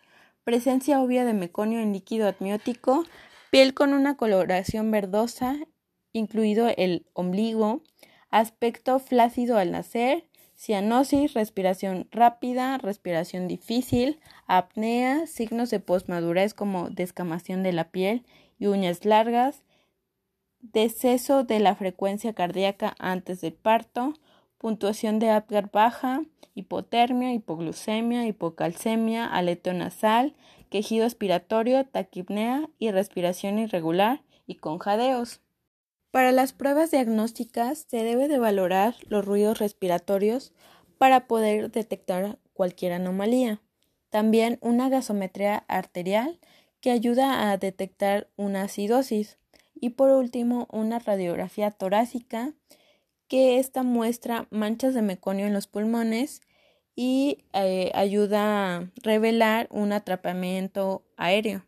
presencia 0.45 1.03
obvia 1.03 1.25
de 1.25 1.35
meconio 1.35 1.81
en 1.81 1.93
líquido 1.93 2.29
amniótico, 2.29 3.03
piel 3.51 3.75
con 3.75 3.93
una 3.93 4.17
coloración 4.17 4.93
verdosa, 4.93 5.57
incluido 6.13 6.69
el 6.77 7.05
ombligo, 7.15 7.83
aspecto 8.31 8.99
flácido 8.99 9.59
al 9.59 9.73
nacer, 9.73 10.25
cianosis, 10.57 11.35
respiración 11.35 12.09
rápida, 12.11 12.79
respiración 12.79 13.49
difícil, 13.49 14.19
apnea, 14.47 15.27
signos 15.27 15.71
de 15.71 15.81
posmadurez 15.81 16.53
como 16.53 16.91
descamación 16.91 17.63
de 17.63 17.73
la 17.73 17.91
piel 17.91 18.25
y 18.59 18.67
uñas 18.67 19.05
largas, 19.05 19.63
deceso 20.61 21.45
de 21.45 21.61
la 21.61 21.77
frecuencia 21.77 22.33
cardíaca 22.33 22.95
antes 22.99 23.41
del 23.41 23.55
parto, 23.55 24.15
puntuación 24.59 25.21
de 25.21 25.31
Apgar 25.31 25.71
baja, 25.71 26.23
hipotermia, 26.55 27.33
hipoglucemia, 27.33 28.27
hipocalcemia, 28.27 29.27
aleteo 29.27 29.75
nasal, 29.75 30.35
quejido 30.71 31.07
aspiratorio, 31.07 31.87
taquipnea 31.87 32.69
y 32.79 32.91
respiración 32.91 33.61
irregular 33.61 34.23
y 34.47 34.57
con 34.57 34.79
jadeos. 34.79 35.41
Para 36.19 36.33
las 36.33 36.53
pruebas 36.53 36.91
diagnósticas 36.91 37.87
se 37.89 38.03
debe 38.03 38.27
de 38.27 38.41
valorar 38.41 38.97
los 39.09 39.25
ruidos 39.25 39.61
respiratorios 39.61 40.53
para 40.99 41.29
poder 41.29 41.71
detectar 41.71 42.41
cualquier 42.55 42.91
anomalía. 42.91 43.63
También 44.11 44.59
una 44.61 44.89
gasometría 44.89 45.65
arterial 45.69 46.41
que 46.81 46.91
ayuda 46.91 47.53
a 47.53 47.57
detectar 47.57 48.27
una 48.35 48.63
acidosis. 48.63 49.39
Y 49.77 49.91
por 49.91 50.11
último, 50.11 50.67
una 50.73 50.99
radiografía 50.99 51.71
torácica 51.71 52.53
que 53.29 53.61
esta 53.61 53.85
muestra 53.85 54.49
manchas 54.51 54.95
de 54.95 55.03
meconio 55.03 55.47
en 55.47 55.53
los 55.55 55.69
pulmones 55.69 56.41
y 56.97 57.45
eh, 57.53 57.93
ayuda 57.95 58.75
a 58.75 58.91
revelar 59.05 59.69
un 59.71 59.93
atrapamiento 59.93 61.05
aéreo. 61.17 61.65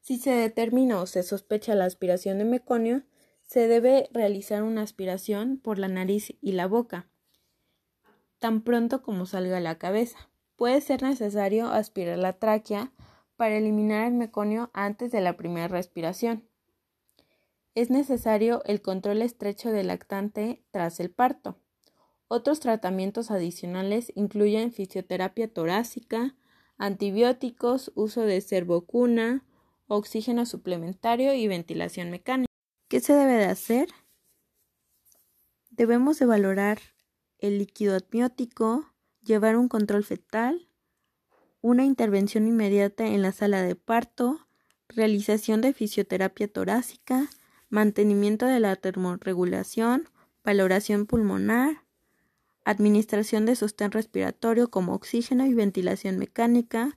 Si 0.00 0.16
se 0.16 0.30
determina 0.30 1.02
o 1.02 1.04
se 1.04 1.22
sospecha 1.22 1.74
la 1.74 1.84
aspiración 1.84 2.38
de 2.38 2.46
meconio, 2.46 3.02
se 3.48 3.66
debe 3.66 4.08
realizar 4.12 4.62
una 4.62 4.82
aspiración 4.82 5.58
por 5.58 5.80
la 5.80 5.88
nariz 5.88 6.36
y 6.40 6.52
la 6.52 6.68
boca, 6.68 7.10
tan 8.38 8.62
pronto 8.62 9.02
como 9.02 9.26
salga 9.26 9.58
la 9.58 9.78
cabeza. 9.78 10.30
Puede 10.54 10.80
ser 10.80 11.02
necesario 11.02 11.66
aspirar 11.66 12.18
la 12.18 12.34
tráquea 12.34 12.92
para 13.34 13.56
eliminar 13.56 14.06
el 14.06 14.14
meconio 14.14 14.70
antes 14.72 15.10
de 15.10 15.20
la 15.20 15.36
primera 15.36 15.66
respiración 15.66 16.48
es 17.78 17.90
necesario 17.90 18.60
el 18.64 18.82
control 18.82 19.22
estrecho 19.22 19.70
del 19.70 19.86
lactante 19.86 20.64
tras 20.72 20.98
el 20.98 21.12
parto. 21.12 21.60
Otros 22.26 22.58
tratamientos 22.58 23.30
adicionales 23.30 24.10
incluyen 24.16 24.72
fisioterapia 24.72 25.46
torácica, 25.46 26.34
antibióticos, 26.76 27.92
uso 27.94 28.22
de 28.22 28.40
servocuna, 28.40 29.44
oxígeno 29.86 30.44
suplementario 30.44 31.34
y 31.34 31.46
ventilación 31.46 32.10
mecánica. 32.10 32.47
¿Qué 32.88 33.00
se 33.00 33.12
debe 33.12 33.34
de 33.34 33.44
hacer? 33.44 33.90
Debemos 35.68 36.18
de 36.18 36.24
valorar 36.24 36.78
el 37.38 37.58
líquido 37.58 37.94
amniótico, 37.94 38.94
llevar 39.20 39.56
un 39.56 39.68
control 39.68 40.04
fetal, 40.04 40.70
una 41.60 41.84
intervención 41.84 42.46
inmediata 42.46 43.06
en 43.06 43.20
la 43.20 43.32
sala 43.32 43.62
de 43.62 43.74
parto, 43.74 44.48
realización 44.88 45.60
de 45.60 45.74
fisioterapia 45.74 46.48
torácica, 46.48 47.28
mantenimiento 47.68 48.46
de 48.46 48.58
la 48.58 48.74
termorregulación, 48.74 50.08
valoración 50.42 51.04
pulmonar, 51.04 51.84
administración 52.64 53.44
de 53.44 53.54
sostén 53.54 53.90
respiratorio 53.90 54.70
como 54.70 54.94
oxígeno 54.94 55.44
y 55.44 55.52
ventilación 55.52 56.16
mecánica, 56.16 56.96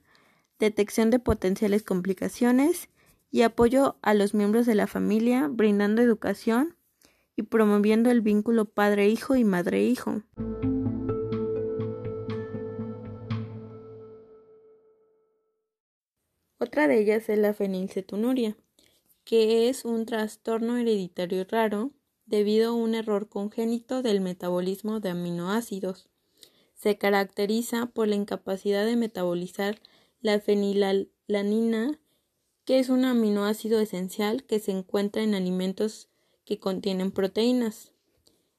detección 0.57 1.10
de 1.10 1.19
potenciales 1.19 1.83
complicaciones 1.83 2.88
y 3.31 3.41
apoyo 3.43 3.97
a 4.01 4.13
los 4.13 4.33
miembros 4.33 4.65
de 4.65 4.75
la 4.75 4.85
familia, 4.85 5.47
brindando 5.50 6.01
educación 6.01 6.75
y 7.35 7.43
promoviendo 7.43 8.11
el 8.11 8.21
vínculo 8.21 8.65
padre-hijo 8.65 9.35
y 9.35 9.43
madre-hijo. 9.43 10.21
Otra 16.59 16.88
de 16.88 17.00
ellas 17.00 17.27
es 17.29 17.39
la 17.39 17.53
fenilcetunuria 17.53 18.55
que 19.23 19.69
es 19.69 19.85
un 19.85 20.05
trastorno 20.05 20.77
hereditario 20.77 21.45
raro 21.50 21.91
debido 22.25 22.71
a 22.71 22.73
un 22.73 22.95
error 22.95 23.29
congénito 23.29 24.01
del 24.01 24.21
metabolismo 24.21 25.00
de 25.00 25.09
aminoácidos. 25.09 26.09
Se 26.73 26.97
caracteriza 26.97 27.85
por 27.88 28.07
la 28.07 28.15
incapacidad 28.15 28.85
de 28.85 28.95
metabolizar 28.95 29.79
la 30.21 30.39
fenilalanina, 30.39 32.00
es 32.79 32.89
un 32.89 33.05
aminoácido 33.05 33.79
esencial 33.79 34.43
que 34.43 34.59
se 34.59 34.71
encuentra 34.71 35.23
en 35.23 35.35
alimentos 35.35 36.09
que 36.45 36.59
contienen 36.59 37.11
proteínas. 37.11 37.91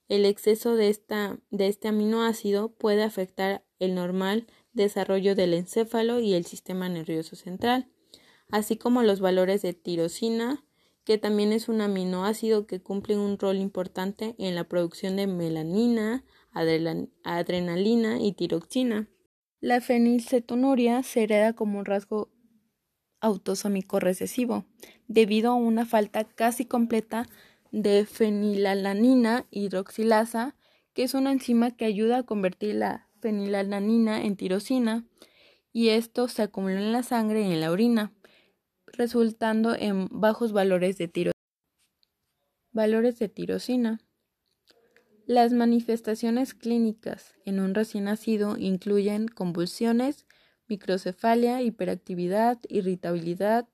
El 0.09 0.25
exceso 0.25 0.77
de, 0.77 0.89
esta, 0.89 1.39
de 1.51 1.69
este 1.69 1.89
aminoácido 1.89 2.73
puede 2.73 3.03
afectar 3.03 3.65
el 3.79 3.95
normal 3.95 4.47
desarrollo 4.73 5.35
del 5.35 5.55
encéfalo 5.55 6.21
y 6.21 6.35
el 6.35 6.45
sistema 6.45 6.89
nervioso 6.89 7.37
central 7.37 7.89
así 8.53 8.77
como 8.77 9.03
los 9.03 9.19
valores 9.19 9.63
de 9.63 9.73
tirosina 9.73 10.65
que 11.05 11.19
también 11.19 11.53
es 11.53 11.69
un 11.69 11.81
aminoácido 11.81 12.69
que 12.69 12.81
cumple 12.81 13.19
un 13.19 13.37
rol 13.37 13.57
importante 13.57 14.37
en 14.39 14.55
la 14.55 14.69
producción 14.69 15.17
de 15.17 15.27
melanina, 15.27 16.25
adrenalina 16.53 18.21
y 18.21 18.33
tiroxina. 18.35 19.09
La 19.59 19.81
fenilcetonuria 19.81 21.03
se 21.03 21.25
hereda 21.25 21.55
como 21.55 21.81
un 21.81 21.87
rasgo 21.87 22.31
autosómico 23.23 24.01
recesivo, 24.01 24.67
debido 25.09 25.53
a 25.53 25.55
una 25.55 25.87
falta 25.87 26.25
casi 26.25 26.67
completa 26.67 27.27
de 27.71 28.05
fenilalanina 28.05 29.47
hidroxilasa, 29.51 30.55
que 30.93 31.05
es 31.05 31.15
una 31.15 31.33
enzima 31.33 31.71
que 31.71 31.87
ayuda 31.87 32.19
a 32.19 32.23
convertir 32.25 32.75
la 32.75 33.09
fenilalanina 33.21 34.23
en 34.23 34.37
tirosina, 34.37 35.07
y 35.73 35.89
esto 35.89 36.29
se 36.29 36.43
acumula 36.43 36.79
en 36.79 36.93
la 36.93 37.03
sangre 37.03 37.41
y 37.41 37.53
en 37.53 37.61
la 37.61 37.71
orina, 37.71 38.13
resultando 38.87 39.75
en 39.75 40.09
bajos 40.11 40.53
valores 40.53 40.99
de, 40.99 41.09
tiro 41.09 41.33
valores 42.73 43.19
de 43.19 43.29
tirosina. 43.29 44.01
Las 45.27 45.53
manifestaciones 45.53 46.53
clínicas 46.53 47.35
en 47.45 47.61
un 47.61 47.75
recién 47.75 48.05
nacido 48.05 48.59
incluyen 48.59 49.29
convulsiones, 49.29 50.27
microcefalia, 50.73 51.61
hiperactividad, 51.61 52.59
irritabilidad, 52.69 53.69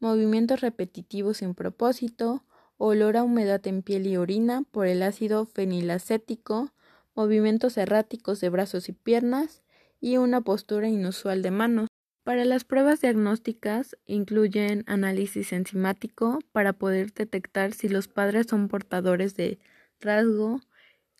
movimientos 0.00 0.60
repetitivos 0.60 1.36
sin 1.36 1.54
propósito, 1.54 2.44
olor 2.76 3.16
a 3.16 3.22
humedad 3.22 3.64
en 3.68 3.82
piel 3.82 4.06
y 4.08 4.16
orina 4.16 4.64
por 4.72 4.88
el 4.88 5.04
ácido 5.04 5.46
fenilacético, 5.46 6.72
movimientos 7.14 7.76
erráticos 7.76 8.40
de 8.40 8.48
brazos 8.48 8.88
y 8.88 8.92
piernas 8.92 9.62
y 10.00 10.16
una 10.16 10.40
postura 10.40 10.88
inusual 10.88 11.42
de 11.42 11.52
manos. 11.52 11.86
Para 12.24 12.44
las 12.44 12.64
pruebas 12.64 13.00
diagnósticas 13.00 13.96
incluyen 14.06 14.82
análisis 14.86 15.52
enzimático 15.52 16.40
para 16.50 16.72
poder 16.72 17.12
detectar 17.12 17.74
si 17.74 17.88
los 17.88 18.08
padres 18.08 18.46
son 18.50 18.66
portadores 18.66 19.36
de 19.36 19.60
rasgo, 20.00 20.60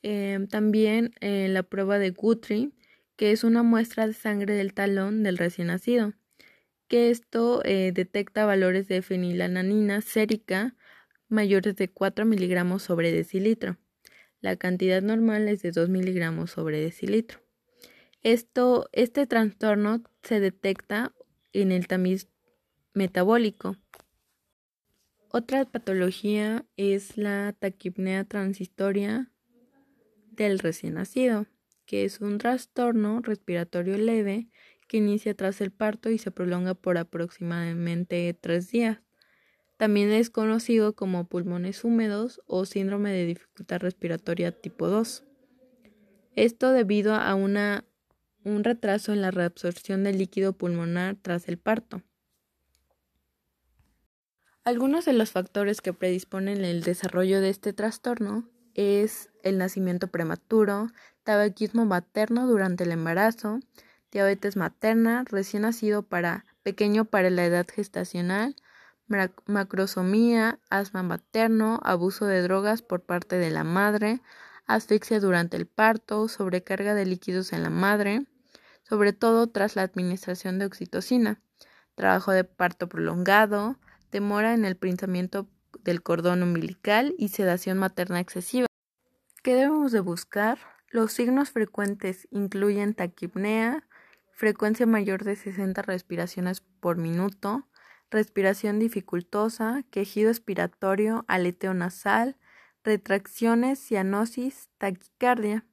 em, 0.03 0.49
también 0.49 1.13
eh, 1.21 1.47
la 1.49 1.63
prueba 1.63 1.99
de 1.99 2.11
Guthrie, 2.11 2.71
que 3.21 3.33
es 3.33 3.45
una 3.45 3.63
muestra 3.63 4.07
de 4.07 4.15
sangre 4.15 4.55
del 4.55 4.73
talón 4.73 5.23
del 5.23 5.37
recién 5.37 5.67
nacido, 5.67 6.15
que 6.89 7.11
esto 7.11 7.61
eh, 7.67 7.93
detecta 7.93 8.47
valores 8.47 8.89
de 8.89 9.03
fenilalanina 9.03 10.01
sérica 10.01 10.75
mayores 11.29 11.77
de 11.77 11.89
4 11.89 12.25
miligramos 12.25 12.83
sobre 12.83 13.13
decilitro. 13.13 13.77
La 14.41 14.57
cantidad 14.57 15.03
normal 15.03 15.49
es 15.49 15.61
de 15.61 15.71
2 15.71 15.91
miligramos 15.91 16.53
sobre 16.53 16.81
decilitro. 16.81 17.41
Esto, 18.23 18.89
este 18.93 19.27
trastorno 19.27 20.03
se 20.23 20.41
detecta 20.41 21.13
en 21.53 21.73
el 21.73 21.89
tamiz 21.89 22.27
metabólico. 22.95 23.77
Otra 25.29 25.67
patología 25.67 26.65
es 26.79 27.19
la 27.19 27.55
taquipnea 27.59 28.25
transitoria 28.25 29.31
del 30.31 30.59
recién 30.59 30.95
nacido, 30.95 31.45
que 31.91 32.05
es 32.05 32.21
un 32.21 32.39
trastorno 32.39 33.21
respiratorio 33.21 33.99
leve 33.99 34.47
que 34.87 34.99
inicia 34.99 35.35
tras 35.35 35.61
el 35.61 35.73
parto 35.73 36.09
y 36.09 36.19
se 36.19 36.31
prolonga 36.31 36.75
por 36.75 36.97
aproximadamente 36.97 38.33
tres 38.41 38.71
días. 38.71 39.01
También 39.77 40.13
es 40.13 40.31
conocido 40.31 40.95
como 40.95 41.27
pulmones 41.27 41.83
húmedos 41.83 42.43
o 42.47 42.65
síndrome 42.65 43.11
de 43.11 43.27
dificultad 43.27 43.81
respiratoria 43.81 44.53
tipo 44.53 44.87
2. 44.87 45.25
Esto 46.37 46.71
debido 46.71 47.17
a 47.17 47.35
una 47.35 47.85
un 48.45 48.63
retraso 48.63 49.13
en 49.13 49.21
la 49.21 49.33
reabsorción 49.33 50.05
del 50.05 50.19
líquido 50.19 50.53
pulmonar 50.53 51.17
tras 51.21 51.49
el 51.49 51.59
parto. 51.59 52.03
Algunos 54.63 55.07
de 55.07 55.13
los 55.15 55.33
factores 55.33 55.81
que 55.81 55.93
predisponen 55.93 56.65
el 56.65 56.85
desarrollo 56.85 57.41
de 57.41 57.49
este 57.49 57.73
trastorno 57.73 58.49
es 58.75 59.31
el 59.43 59.59
nacimiento 59.59 60.09
prematuro, 60.09 60.89
tabaquismo 61.25 61.87
materno 61.87 62.47
durante 62.47 62.85
el 62.85 62.93
embarazo, 62.93 63.61
diabetes 64.11 64.57
materna, 64.57 65.25
recién 65.29 65.63
nacido 65.63 66.03
para 66.03 66.45
pequeño 66.63 67.05
para 67.05 67.31
la 67.31 67.45
edad 67.45 67.67
gestacional, 67.73 68.57
macrosomía, 69.47 70.59
asma 70.71 71.03
materno, 71.03 71.81
abuso 71.83 72.27
de 72.27 72.43
drogas 72.43 72.83
por 72.83 73.03
parte 73.03 73.37
de 73.37 73.51
la 73.51 73.65
madre, 73.65 74.21
asfixia 74.67 75.21
durante 75.21 75.57
el 75.57 75.67
parto, 75.67 76.29
sobrecarga 76.29 76.95
de 76.95 77.07
líquidos 77.07 77.53
en 77.53 77.63
la 77.63 77.71
madre, 77.71 78.27
sobre 78.83 79.13
todo 79.13 79.49
tras 79.49 79.77
la 79.77 79.83
administración 79.83 80.59
de 80.59 80.67
oxitocina, 80.67 81.41
trabajo 81.95 82.33
de 82.33 82.45
parto 82.45 82.89
prolongado, 82.89 83.77
demora 84.11 84.55
en 84.55 84.65
el 84.65 84.77
pinzamiento 84.77 85.49
del 85.81 86.03
cordón 86.03 86.43
umbilical 86.43 87.15
y 87.19 87.29
sedación 87.29 87.79
materna 87.79 88.21
excesiva. 88.21 88.67
¿Qué 89.43 89.55
debemos 89.55 89.93
de 89.93 90.01
buscar? 90.01 90.59
Los 90.93 91.13
signos 91.13 91.53
frecuentes 91.53 92.27
incluyen 92.33 92.95
taquipnea, 92.95 93.87
frecuencia 94.33 94.87
mayor 94.87 95.23
de 95.23 95.37
60 95.37 95.83
respiraciones 95.83 96.63
por 96.81 96.97
minuto, 96.97 97.69
respiración 98.11 98.81
dificultosa, 98.81 99.85
quejido 99.93 100.31
expiratorio, 100.31 101.25
aleteo 101.29 101.75
nasal, 101.75 102.37
retracciones, 102.83 103.79
cianosis, 103.79 104.69
taquicardia. 104.79 105.65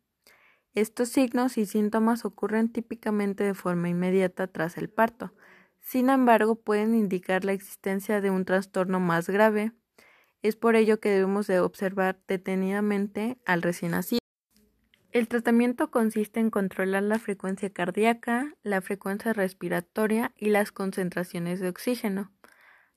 Estos 0.76 1.10
signos 1.10 1.58
y 1.58 1.66
síntomas 1.66 2.24
ocurren 2.24 2.72
típicamente 2.72 3.44
de 3.44 3.56
forma 3.56 3.90
inmediata 3.90 4.46
tras 4.46 4.78
el 4.78 4.88
parto. 4.88 5.34
Sin 5.80 6.12
embargo, 6.12 6.54
pueden 6.54 6.94
indicar 6.94 7.44
la 7.44 7.54
existencia 7.54 8.22
de 8.22 8.30
un 8.30 8.46
trastorno 8.46 9.00
más 9.00 9.28
grave. 9.28 9.72
Es 10.44 10.56
por 10.56 10.76
ello 10.76 11.00
que 11.00 11.10
debemos 11.10 11.48
de 11.48 11.60
observar 11.60 12.20
detenidamente 12.28 13.40
al 13.46 13.64
recién 13.64 13.94
nacido. 13.94 14.27
El 15.18 15.28
tratamiento 15.28 15.90
consiste 15.90 16.40
en 16.40 16.52
controlar 16.52 17.02
la 17.02 17.18
frecuencia 17.18 17.72
cardíaca, 17.72 18.54
la 18.62 18.82
frecuencia 18.82 19.34
respiratoria 19.34 20.32
y 20.38 20.50
las 20.52 20.72
concentraciones 20.72 21.60
de 21.60 21.70
oxígeno. 21.70 22.32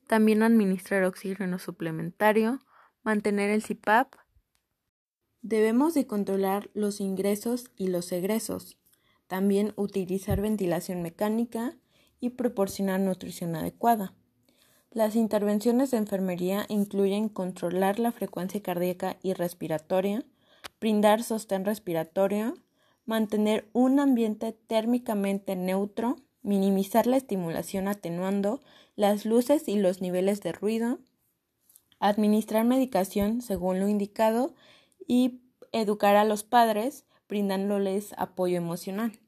También 0.06 0.42
administrar 0.42 1.04
oxígeno 1.04 1.58
suplementario, 1.58 2.60
mantener 3.02 3.48
el 3.48 3.62
CPAP. 3.62 4.16
Debemos 5.40 5.94
de 5.94 6.06
controlar 6.06 6.68
los 6.74 7.00
ingresos 7.00 7.70
y 7.74 7.88
los 7.88 8.12
egresos. 8.12 8.76
También 9.26 9.72
utilizar 9.76 10.42
ventilación 10.42 11.00
mecánica 11.00 11.78
y 12.20 12.28
proporcionar 12.28 13.00
nutrición 13.00 13.56
adecuada. 13.56 14.12
Las 14.90 15.16
intervenciones 15.16 15.90
de 15.90 15.96
enfermería 15.96 16.66
incluyen 16.68 17.30
controlar 17.30 17.98
la 17.98 18.12
frecuencia 18.12 18.62
cardíaca 18.62 19.16
y 19.22 19.32
respiratoria, 19.32 20.26
brindar 20.80 21.22
sostén 21.22 21.64
respiratorio, 21.64 22.54
mantener 23.04 23.68
un 23.72 24.00
ambiente 24.00 24.52
térmicamente 24.52 25.56
neutro, 25.56 26.16
minimizar 26.42 27.06
la 27.06 27.16
estimulación 27.16 27.86
atenuando 27.86 28.60
las 28.96 29.24
luces 29.24 29.68
y 29.68 29.76
los 29.76 30.00
niveles 30.00 30.40
de 30.40 30.52
ruido, 30.52 30.98
administrar 31.98 32.64
medicación 32.64 33.42
según 33.42 33.78
lo 33.78 33.88
indicado 33.88 34.54
y 35.06 35.42
educar 35.72 36.16
a 36.16 36.24
los 36.24 36.42
padres 36.42 37.04
brindándoles 37.28 38.14
apoyo 38.16 38.56
emocional. 38.56 39.20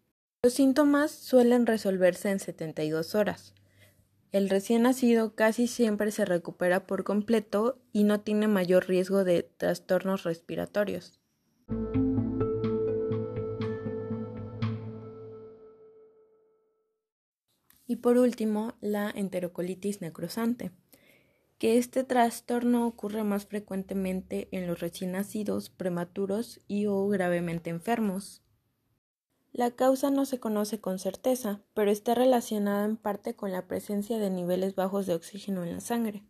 Los 0.42 0.54
síntomas 0.54 1.12
suelen 1.12 1.66
resolverse 1.66 2.30
en 2.30 2.40
72 2.40 3.14
horas. 3.14 3.54
El 4.32 4.48
recién 4.48 4.82
nacido 4.82 5.34
casi 5.34 5.66
siempre 5.66 6.10
se 6.10 6.24
recupera 6.24 6.86
por 6.86 7.04
completo 7.04 7.78
y 7.92 8.04
no 8.04 8.20
tiene 8.20 8.48
mayor 8.48 8.88
riesgo 8.88 9.22
de 9.22 9.42
trastornos 9.42 10.24
respiratorios. 10.24 11.21
Y 17.86 17.96
por 17.96 18.16
último, 18.16 18.74
la 18.80 19.10
enterocolitis 19.10 20.00
necrosante, 20.00 20.70
que 21.58 21.76
este 21.76 22.04
trastorno 22.04 22.86
ocurre 22.86 23.22
más 23.22 23.46
frecuentemente 23.46 24.48
en 24.50 24.66
los 24.66 24.80
recién 24.80 25.12
nacidos, 25.12 25.68
prematuros 25.68 26.60
y 26.66 26.86
o 26.86 27.06
gravemente 27.08 27.70
enfermos. 27.70 28.42
La 29.52 29.70
causa 29.72 30.10
no 30.10 30.24
se 30.24 30.40
conoce 30.40 30.80
con 30.80 30.98
certeza, 30.98 31.60
pero 31.74 31.90
está 31.90 32.14
relacionada 32.14 32.86
en 32.86 32.96
parte 32.96 33.36
con 33.36 33.52
la 33.52 33.66
presencia 33.66 34.18
de 34.18 34.30
niveles 34.30 34.74
bajos 34.74 35.04
de 35.04 35.14
oxígeno 35.14 35.62
en 35.62 35.72
la 35.74 35.80
sangre. 35.80 36.24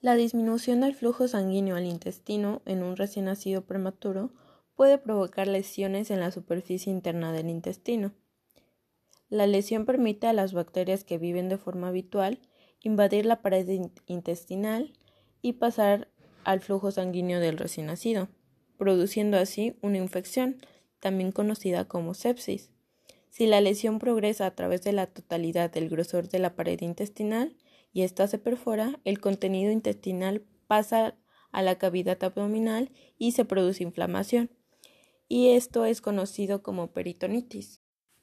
La 0.00 0.14
disminución 0.14 0.82
del 0.82 0.94
flujo 0.94 1.26
sanguíneo 1.26 1.74
al 1.74 1.86
intestino 1.86 2.62
en 2.66 2.84
un 2.84 2.96
recién 2.96 3.24
nacido 3.24 3.62
prematuro 3.66 4.32
puede 4.74 4.98
provocar 4.98 5.46
lesiones 5.46 6.10
en 6.10 6.20
la 6.20 6.30
superficie 6.30 6.92
interna 6.92 7.32
del 7.32 7.48
intestino. 7.48 8.12
La 9.28 9.46
lesión 9.46 9.86
permite 9.86 10.26
a 10.26 10.32
las 10.32 10.52
bacterias 10.52 11.04
que 11.04 11.18
viven 11.18 11.48
de 11.48 11.58
forma 11.58 11.88
habitual 11.88 12.40
invadir 12.80 13.24
la 13.26 13.40
pared 13.40 13.66
intestinal 14.06 14.92
y 15.42 15.54
pasar 15.54 16.08
al 16.44 16.60
flujo 16.60 16.90
sanguíneo 16.90 17.40
del 17.40 17.58
recién 17.58 17.86
nacido, 17.86 18.28
produciendo 18.76 19.38
así 19.38 19.76
una 19.80 19.98
infección, 19.98 20.56
también 21.00 21.32
conocida 21.32 21.86
como 21.86 22.14
sepsis. 22.14 22.70
Si 23.30 23.46
la 23.46 23.60
lesión 23.60 23.98
progresa 23.98 24.46
a 24.46 24.54
través 24.54 24.82
de 24.82 24.92
la 24.92 25.06
totalidad 25.06 25.70
del 25.70 25.88
grosor 25.88 26.28
de 26.28 26.38
la 26.38 26.54
pared 26.54 26.80
intestinal 26.80 27.56
y 27.92 28.02
ésta 28.02 28.26
se 28.28 28.38
perfora, 28.38 29.00
el 29.04 29.20
contenido 29.20 29.72
intestinal 29.72 30.44
pasa 30.66 31.16
a 31.50 31.62
la 31.62 31.76
cavidad 31.76 32.22
abdominal 32.22 32.92
y 33.18 33.32
se 33.32 33.44
produce 33.44 33.82
inflamación. 33.82 34.50
Y 35.36 35.56
esto 35.56 35.84
es 35.84 36.00
conocido 36.00 36.62
como 36.62 36.92
peritonitis. 36.92 37.80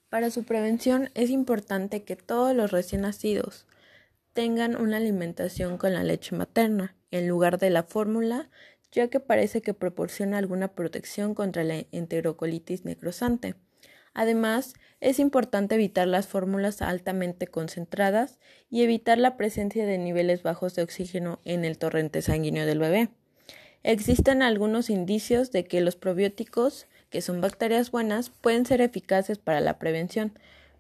Para 0.08 0.32
su 0.32 0.46
prevención 0.46 1.10
es 1.14 1.30
importante 1.30 2.06
que 2.06 2.16
todos 2.16 2.56
los 2.56 2.72
recién 2.72 3.02
nacidos 3.02 3.68
tengan 4.32 4.78
una 4.78 4.96
alimentación 4.96 5.78
con 5.78 5.92
la 5.92 6.06
leche 6.06 6.38
materna 6.38 6.96
en 7.12 7.28
lugar 7.28 7.58
de 7.58 7.70
la 7.70 7.84
fórmula, 7.84 8.50
ya 8.94 9.10
que 9.10 9.20
parece 9.20 9.62
que 9.62 9.74
proporciona 9.74 10.38
alguna 10.38 10.70
protección 10.70 11.36
contra 11.36 11.66
la 11.66 11.84
enterocolitis 11.92 12.86
necrosante. 12.86 13.56
Además, 14.14 14.74
es 15.02 15.20
importante 15.20 15.76
evitar 15.76 16.08
las 16.08 16.28
fórmulas 16.28 16.82
altamente 16.82 17.46
concentradas 17.46 18.40
y 18.70 18.84
evitar 18.84 19.18
la 19.18 19.36
presencia 19.36 19.86
de 19.86 19.98
niveles 19.98 20.44
bajos 20.44 20.76
de 20.76 20.84
oxígeno 20.84 21.42
en 21.44 21.66
el 21.66 21.78
torrente 21.78 22.22
sanguíneo 22.22 22.66
del 22.66 22.80
bebé. 22.80 23.10
Existen 23.84 24.44
algunos 24.44 24.90
indicios 24.90 25.52
de 25.52 25.66
que 25.66 25.82
los 25.82 25.98
probióticos 25.98 26.88
que 27.12 27.22
son 27.22 27.42
bacterias 27.42 27.92
buenas, 27.92 28.30
pueden 28.30 28.66
ser 28.66 28.82
eficaces 28.82 29.38
para 29.38 29.60
la 29.60 29.78
prevención, 29.78 30.32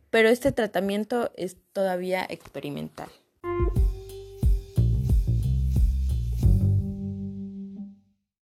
pero 0.09 0.29
este 0.29 0.51
tratamiento 0.51 1.31
es 1.35 1.57
todavía 1.73 2.25
experimental. 2.27 3.09